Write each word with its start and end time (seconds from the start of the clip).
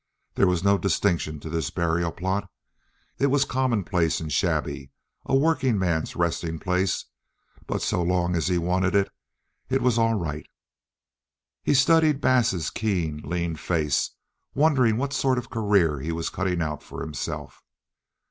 There 0.33 0.47
was 0.47 0.63
no 0.63 0.79
distinction 0.79 1.39
to 1.41 1.49
this 1.51 1.69
burial 1.69 2.11
plot. 2.11 2.49
It 3.19 3.27
was 3.27 3.45
commonplace 3.45 4.19
and 4.19 4.31
shabby, 4.33 4.89
a 5.27 5.35
working 5.35 5.77
man's 5.77 6.15
resting 6.15 6.57
place, 6.57 7.05
but 7.67 7.83
so 7.83 8.01
long 8.01 8.35
as 8.35 8.47
he 8.47 8.57
wanted 8.57 8.95
it, 8.95 9.11
it 9.69 9.83
was 9.83 9.99
all 9.99 10.15
right. 10.15 10.47
He 11.61 11.75
studied 11.75 12.19
Bass's 12.19 12.71
keen, 12.71 13.17
lean 13.23 13.55
face, 13.55 14.09
wondering 14.55 14.97
what 14.97 15.13
sort 15.13 15.37
of 15.37 15.45
a 15.45 15.49
career 15.49 15.99
he 15.99 16.11
was 16.11 16.29
cutting 16.31 16.63
out 16.63 16.81
for 16.81 17.01
himself. 17.03 17.61